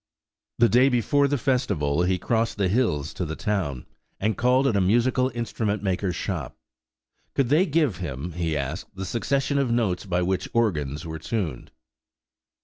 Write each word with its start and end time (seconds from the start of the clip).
The 0.57 0.67
day 0.67 0.89
before 0.89 1.27
the 1.27 1.37
festival 1.37 2.01
he 2.01 2.17
crossed 2.17 2.57
the 2.57 2.69
hills 2.69 3.13
to 3.13 3.23
the 3.23 3.35
town, 3.35 3.85
and 4.19 4.35
called 4.35 4.65
at 4.65 4.75
a 4.75 4.81
musical 4.81 5.29
instrument 5.35 5.83
maker's 5.83 6.15
shop. 6.15 6.57
Could 7.35 7.49
they 7.49 7.67
give 7.67 7.97
him, 7.97 8.31
he 8.31 8.57
asked, 8.57 8.95
the 8.95 9.05
succession 9.05 9.59
of 9.59 9.69
notes 9.69 10.07
by 10.07 10.23
which 10.23 10.49
organs 10.55 11.05
were 11.05 11.19
tuned? 11.19 11.69